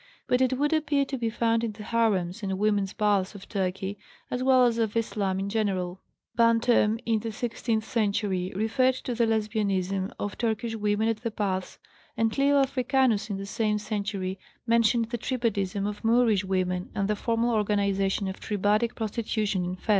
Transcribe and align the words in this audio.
But 0.27 0.41
it 0.41 0.53
would 0.53 0.73
appear 0.73 1.05
to 1.05 1.15
be 1.15 1.29
found 1.29 1.63
in 1.63 1.73
the 1.73 1.83
harems 1.83 2.41
and 2.41 2.57
women's 2.57 2.91
baths 2.91 3.35
of 3.35 3.47
Turkey, 3.49 3.99
as 4.31 4.41
well 4.41 4.65
as 4.65 4.79
of 4.79 4.97
Islam 4.97 5.47
generally. 5.47 5.97
Brantôme 6.35 6.99
in 7.05 7.19
the 7.19 7.31
sixteenth 7.31 7.83
century 7.85 8.51
referred 8.55 8.95
to 8.95 9.13
the 9.13 9.27
Lesbianism 9.27 10.11
of 10.19 10.39
Turkish 10.39 10.73
women 10.75 11.07
at 11.07 11.17
the 11.17 11.29
baths, 11.29 11.77
and 12.17 12.35
Leo 12.35 12.57
Africanus 12.61 13.29
in 13.29 13.37
the 13.37 13.45
same 13.45 13.77
century 13.77 14.39
mentioned 14.65 15.11
the 15.11 15.19
tribadism 15.19 15.85
of 15.87 16.03
Moorish 16.03 16.43
women 16.45 16.89
and 16.95 17.07
the 17.07 17.15
formal 17.15 17.51
organization 17.53 18.27
of 18.27 18.39
tribadic 18.39 18.95
prostitution 18.95 19.63
in 19.63 19.75
Fez. 19.75 19.89